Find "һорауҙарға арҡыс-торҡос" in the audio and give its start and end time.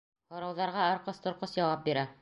0.35-1.57